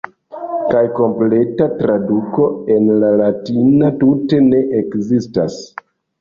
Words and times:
Kaj 0.69 0.79
kompleta 0.99 1.67
traduko 1.81 2.47
en 2.77 2.89
la 3.03 3.11
Latina 3.21 3.93
tute 4.01 4.41
ne 4.49 4.63
ekzistis. 4.81 5.61